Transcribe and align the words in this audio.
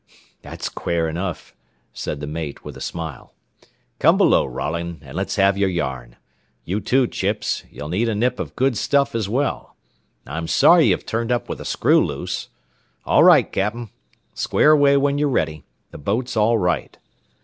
"That's 0.41 0.67
quare 0.67 1.07
enough," 1.07 1.53
said 1.93 2.21
the 2.21 2.25
mate, 2.25 2.65
with 2.65 2.75
a 2.75 2.81
smile. 2.81 3.35
"Come 3.99 4.17
below, 4.17 4.45
Rolling, 4.47 4.97
and 5.03 5.15
let's 5.15 5.35
have 5.35 5.59
yer 5.59 5.67
yarn. 5.67 6.15
You, 6.65 6.79
too, 6.81 7.05
Chips, 7.05 7.65
ye'll 7.69 7.87
need 7.87 8.09
a 8.09 8.15
nip 8.15 8.39
of 8.39 8.55
good 8.55 8.75
stuff 8.75 9.13
as 9.13 9.29
well. 9.29 9.75
I'm 10.25 10.47
sorry 10.47 10.87
ye've 10.87 11.05
turned 11.05 11.31
up 11.31 11.47
with 11.47 11.61
a 11.61 11.65
screw 11.65 12.03
loose. 12.03 12.49
All 13.05 13.23
right, 13.23 13.51
cap'n. 13.51 13.91
Square 14.33 14.71
away 14.71 14.97
when 14.97 15.19
ye're 15.19 15.27
ready. 15.29 15.65
The 15.91 15.99
boat's 15.99 16.35
all 16.35 16.57
right." 16.57 16.97